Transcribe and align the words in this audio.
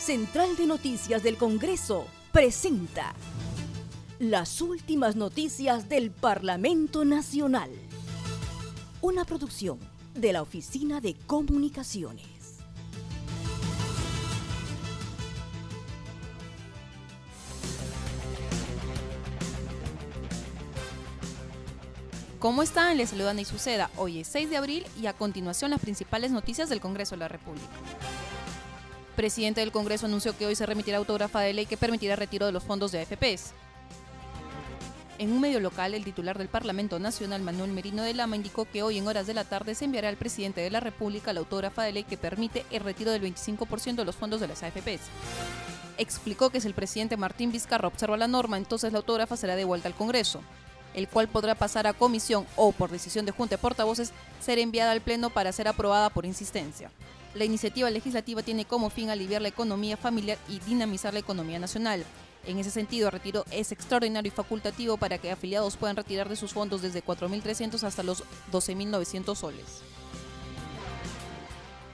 Central 0.00 0.56
de 0.56 0.66
Noticias 0.66 1.22
del 1.22 1.36
Congreso 1.36 2.06
presenta 2.32 3.12
las 4.18 4.62
últimas 4.62 5.14
noticias 5.14 5.90
del 5.90 6.10
Parlamento 6.10 7.04
Nacional. 7.04 7.70
Una 9.02 9.26
producción 9.26 9.78
de 10.14 10.32
la 10.32 10.40
Oficina 10.40 11.02
de 11.02 11.16
Comunicaciones. 11.26 12.24
¿Cómo 22.38 22.62
están? 22.62 22.96
Les 22.96 23.10
saluda 23.10 23.38
y 23.38 23.44
Suceda. 23.44 23.90
Hoy 23.98 24.20
es 24.20 24.28
6 24.28 24.48
de 24.48 24.56
abril 24.56 24.86
y 24.98 25.08
a 25.08 25.12
continuación 25.12 25.70
las 25.70 25.80
principales 25.80 26.30
noticias 26.30 26.70
del 26.70 26.80
Congreso 26.80 27.16
de 27.16 27.18
la 27.18 27.28
República. 27.28 27.68
Presidente 29.20 29.60
del 29.60 29.70
Congreso 29.70 30.06
anunció 30.06 30.34
que 30.34 30.46
hoy 30.46 30.56
se 30.56 30.64
remitirá 30.64 30.96
autógrafa 30.96 31.40
de 31.40 31.52
ley 31.52 31.66
que 31.66 31.76
permitirá 31.76 32.16
retiro 32.16 32.46
de 32.46 32.52
los 32.52 32.64
fondos 32.64 32.90
de 32.90 33.00
AFPs. 33.00 33.52
En 35.18 35.30
un 35.30 35.42
medio 35.42 35.60
local, 35.60 35.92
el 35.92 36.04
titular 36.04 36.38
del 36.38 36.48
Parlamento 36.48 36.98
Nacional, 36.98 37.42
Manuel 37.42 37.70
Merino 37.70 38.02
de 38.02 38.14
Lama, 38.14 38.36
indicó 38.36 38.64
que 38.64 38.82
hoy 38.82 38.96
en 38.96 39.06
horas 39.06 39.26
de 39.26 39.34
la 39.34 39.44
tarde 39.44 39.74
se 39.74 39.84
enviará 39.84 40.08
al 40.08 40.16
presidente 40.16 40.62
de 40.62 40.70
la 40.70 40.80
República 40.80 41.34
la 41.34 41.40
autógrafa 41.40 41.82
de 41.82 41.92
ley 41.92 42.04
que 42.04 42.16
permite 42.16 42.64
el 42.70 42.80
retiro 42.80 43.10
del 43.10 43.20
25% 43.20 43.96
de 43.96 44.04
los 44.06 44.16
fondos 44.16 44.40
de 44.40 44.48
las 44.48 44.62
AFPs. 44.62 45.02
Explicó 45.98 46.48
que 46.48 46.62
si 46.62 46.68
el 46.68 46.72
presidente 46.72 47.18
Martín 47.18 47.52
Vizcarra 47.52 47.88
observa 47.88 48.16
la 48.16 48.26
norma, 48.26 48.56
entonces 48.56 48.90
la 48.90 49.00
autógrafa 49.00 49.36
será 49.36 49.54
devuelta 49.54 49.86
al 49.86 49.94
Congreso 49.94 50.40
el 50.94 51.08
cual 51.08 51.28
podrá 51.28 51.54
pasar 51.54 51.86
a 51.86 51.92
comisión 51.92 52.46
o, 52.56 52.72
por 52.72 52.90
decisión 52.90 53.24
de 53.26 53.30
Junta 53.32 53.56
de 53.56 53.62
Portavoces, 53.62 54.12
ser 54.40 54.58
enviada 54.58 54.90
al 54.90 55.02
Pleno 55.02 55.30
para 55.30 55.52
ser 55.52 55.68
aprobada 55.68 56.10
por 56.10 56.26
insistencia. 56.26 56.90
La 57.34 57.44
iniciativa 57.44 57.88
legislativa 57.90 58.42
tiene 58.42 58.64
como 58.64 58.90
fin 58.90 59.08
aliviar 59.08 59.40
la 59.40 59.48
economía 59.48 59.96
familiar 59.96 60.36
y 60.48 60.58
dinamizar 60.60 61.12
la 61.12 61.20
economía 61.20 61.58
nacional. 61.60 62.04
En 62.44 62.58
ese 62.58 62.70
sentido, 62.70 63.06
el 63.08 63.12
retiro 63.12 63.44
es 63.50 63.70
extraordinario 63.70 64.32
y 64.32 64.34
facultativo 64.34 64.96
para 64.96 65.18
que 65.18 65.30
afiliados 65.30 65.76
puedan 65.76 65.96
retirar 65.96 66.28
de 66.28 66.36
sus 66.36 66.52
fondos 66.52 66.82
desde 66.82 67.04
4.300 67.04 67.82
hasta 67.84 68.02
los 68.02 68.24
12.900 68.50 69.36
soles. 69.36 69.82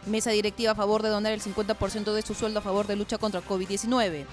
Mesa 0.06 0.30
directiva 0.30 0.70
a 0.70 0.76
favor 0.76 1.02
de 1.02 1.08
donar 1.08 1.32
el 1.32 1.42
50% 1.42 2.14
de 2.14 2.22
su 2.22 2.34
sueldo 2.34 2.60
a 2.60 2.62
favor 2.62 2.86
de 2.86 2.96
lucha 2.96 3.18
contra 3.18 3.42
COVID-19. 3.42 4.24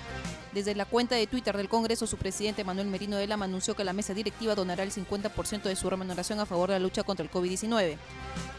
Desde 0.54 0.76
la 0.76 0.86
cuenta 0.86 1.16
de 1.16 1.26
Twitter 1.26 1.58
del 1.58 1.68
Congreso, 1.68 2.06
su 2.06 2.18
presidente 2.18 2.64
Manuel 2.64 2.86
Merino 2.86 3.18
de 3.18 3.26
Lama 3.26 3.46
anunció 3.46 3.76
que 3.76 3.84
la 3.84 3.92
mesa 3.92 4.14
directiva 4.14 4.54
donará 4.54 4.84
el 4.84 4.92
50% 4.92 5.64
de 5.64 5.76
su 5.76 5.90
remuneración 5.90 6.40
a 6.40 6.46
favor 6.46 6.70
de 6.70 6.76
la 6.76 6.84
lucha 6.84 7.02
contra 7.02 7.26
el 7.26 7.32
COVID-19. 7.32 7.98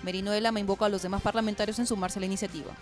Merino 0.03 0.33
de 0.33 0.41
Lama 0.41 0.59
invoca 0.59 0.87
a 0.87 0.89
los 0.89 1.03
demás 1.03 1.23
parlamentarios 1.23 1.79
en 1.79 1.87
sumarse 1.87 2.19
a 2.19 2.21
la 2.21 2.27
iniciativa. 2.27 2.73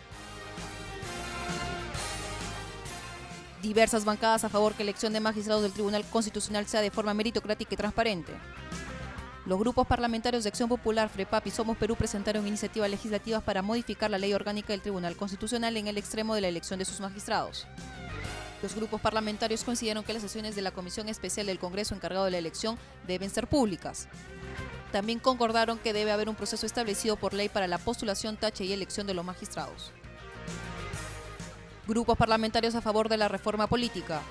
Diversas 3.60 4.06
bancadas 4.06 4.44
a 4.44 4.48
favor 4.48 4.72
que 4.72 4.82
la 4.82 4.90
elección 4.90 5.12
de 5.12 5.20
magistrados 5.20 5.62
del 5.62 5.72
Tribunal 5.72 6.04
Constitucional 6.06 6.66
sea 6.66 6.80
de 6.80 6.90
forma 6.90 7.12
meritocrática 7.12 7.74
y 7.74 7.76
transparente. 7.76 8.32
Los 9.44 9.58
grupos 9.58 9.86
parlamentarios 9.86 10.44
de 10.44 10.48
Acción 10.48 10.70
Popular, 10.70 11.10
FREPAP 11.10 11.48
y 11.48 11.50
Somos 11.50 11.76
Perú 11.76 11.96
presentaron 11.96 12.46
iniciativas 12.46 12.88
legislativas 12.88 13.42
para 13.42 13.60
modificar 13.60 14.10
la 14.10 14.18
ley 14.18 14.32
orgánica 14.32 14.72
del 14.72 14.80
Tribunal 14.80 15.16
Constitucional 15.16 15.76
en 15.76 15.88
el 15.88 15.98
extremo 15.98 16.34
de 16.34 16.40
la 16.40 16.48
elección 16.48 16.78
de 16.78 16.86
sus 16.86 17.00
magistrados. 17.00 17.66
Los 18.62 18.76
grupos 18.76 19.00
parlamentarios 19.00 19.64
consideraron 19.64 20.04
que 20.04 20.12
las 20.12 20.22
sesiones 20.22 20.54
de 20.54 20.62
la 20.62 20.70
Comisión 20.70 21.08
Especial 21.08 21.46
del 21.46 21.58
Congreso 21.58 21.96
encargado 21.96 22.26
de 22.26 22.30
la 22.30 22.38
elección 22.38 22.78
deben 23.08 23.28
ser 23.28 23.48
públicas. 23.48 24.08
También 24.92 25.18
concordaron 25.18 25.78
que 25.78 25.92
debe 25.92 26.12
haber 26.12 26.28
un 26.28 26.36
proceso 26.36 26.64
establecido 26.64 27.16
por 27.16 27.34
ley 27.34 27.48
para 27.48 27.66
la 27.66 27.78
postulación, 27.78 28.36
tache 28.36 28.64
y 28.64 28.72
elección 28.72 29.06
de 29.08 29.14
los 29.14 29.24
magistrados. 29.24 29.90
Grupos 31.88 32.16
parlamentarios 32.16 32.76
a 32.76 32.80
favor 32.80 33.08
de 33.08 33.16
la 33.16 33.26
reforma 33.26 33.66
política. 33.66 34.22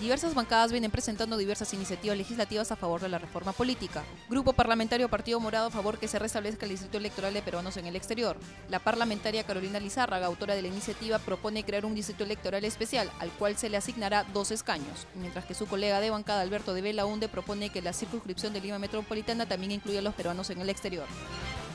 Diversas 0.00 0.34
bancadas 0.34 0.72
vienen 0.72 0.90
presentando 0.90 1.38
diversas 1.38 1.72
iniciativas 1.72 2.18
legislativas 2.18 2.70
a 2.70 2.76
favor 2.76 3.00
de 3.00 3.08
la 3.08 3.18
reforma 3.18 3.52
política. 3.52 4.04
Grupo 4.28 4.52
Parlamentario 4.52 5.08
Partido 5.08 5.40
Morado 5.40 5.68
a 5.68 5.70
favor 5.70 5.98
que 5.98 6.06
se 6.06 6.18
restablezca 6.18 6.66
el 6.66 6.72
Distrito 6.72 6.98
Electoral 6.98 7.32
de 7.32 7.40
Peruanos 7.40 7.78
en 7.78 7.86
el 7.86 7.96
exterior. 7.96 8.36
La 8.68 8.78
parlamentaria 8.78 9.44
Carolina 9.44 9.80
Lizárraga, 9.80 10.26
autora 10.26 10.54
de 10.54 10.60
la 10.60 10.68
iniciativa, 10.68 11.18
propone 11.18 11.64
crear 11.64 11.86
un 11.86 11.94
distrito 11.94 12.24
electoral 12.24 12.62
especial 12.66 13.10
al 13.20 13.30
cual 13.30 13.56
se 13.56 13.70
le 13.70 13.78
asignará 13.78 14.24
dos 14.34 14.50
escaños, 14.50 15.06
mientras 15.14 15.46
que 15.46 15.54
su 15.54 15.66
colega 15.66 15.98
de 16.00 16.10
bancada 16.10 16.42
Alberto 16.42 16.74
de 16.74 16.82
Vela 16.82 17.06
Unde 17.06 17.28
propone 17.28 17.70
que 17.70 17.80
la 17.80 17.94
circunscripción 17.94 18.52
de 18.52 18.60
Lima 18.60 18.78
Metropolitana 18.78 19.48
también 19.48 19.72
incluya 19.72 20.00
a 20.00 20.02
los 20.02 20.14
peruanos 20.14 20.50
en 20.50 20.60
el 20.60 20.68
exterior. 20.68 21.06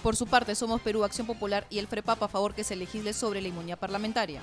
Por 0.03 0.15
su 0.15 0.27
parte, 0.27 0.53
Somos 0.53 0.81
Perú 0.81 1.03
Acción 1.03 1.25
Popular 1.25 1.65
y 1.71 1.79
el 1.79 1.87
FREPAP 1.87 2.21
a 2.21 2.27
favor 2.27 2.53
que 2.53 2.63
se 2.63 2.75
legisle 2.75 3.13
sobre 3.13 3.41
la 3.41 3.47
inmunidad 3.47 3.79
parlamentaria. 3.79 4.41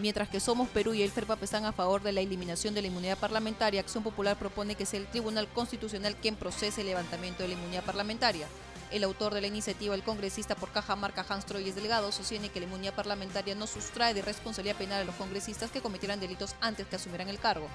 Mientras 0.00 0.28
que 0.28 0.40
Somos 0.40 0.68
Perú 0.68 0.92
y 0.92 1.02
el 1.02 1.12
FERPAP 1.12 1.44
están 1.44 1.64
a 1.66 1.72
favor 1.72 2.02
de 2.02 2.10
la 2.10 2.20
eliminación 2.20 2.74
de 2.74 2.82
la 2.82 2.88
inmunidad 2.88 3.16
parlamentaria, 3.16 3.80
Acción 3.80 4.02
Popular 4.02 4.36
propone 4.36 4.74
que 4.74 4.86
sea 4.86 4.98
el 4.98 5.06
Tribunal 5.06 5.46
Constitucional 5.48 6.16
quien 6.16 6.34
procese 6.34 6.80
el 6.80 6.88
levantamiento 6.88 7.42
de 7.42 7.50
la 7.50 7.54
inmunidad 7.54 7.84
parlamentaria. 7.84 8.48
El 8.90 9.04
autor 9.04 9.32
de 9.32 9.40
la 9.40 9.46
iniciativa, 9.46 9.94
el 9.94 10.02
congresista 10.02 10.56
por 10.56 10.70
Cajamarca, 10.72 11.24
Hans 11.28 11.46
Troyes 11.46 11.76
Delgado, 11.76 12.10
sostiene 12.10 12.48
que 12.48 12.60
la 12.60 12.66
inmunidad 12.66 12.94
parlamentaria 12.94 13.54
no 13.54 13.68
sustrae 13.68 14.14
de 14.14 14.22
responsabilidad 14.22 14.76
penal 14.76 15.02
a 15.02 15.04
los 15.04 15.14
congresistas 15.14 15.70
que 15.70 15.80
cometieran 15.80 16.20
delitos 16.20 16.56
antes 16.60 16.86
que 16.86 16.96
asumieran 16.96 17.28
el 17.28 17.38
cargo. 17.38 17.68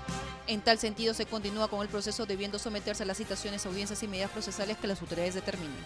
En 0.47 0.61
tal 0.61 0.77
sentido, 0.77 1.13
se 1.13 1.25
continúa 1.25 1.69
con 1.69 1.81
el 1.81 1.87
proceso 1.87 2.25
debiendo 2.25 2.59
someterse 2.59 3.03
a 3.03 3.05
las 3.05 3.17
citaciones, 3.17 3.65
audiencias 3.65 4.03
y 4.03 4.07
medidas 4.07 4.31
procesales 4.31 4.77
que 4.77 4.87
las 4.87 5.01
autoridades 5.01 5.35
determinen. 5.35 5.85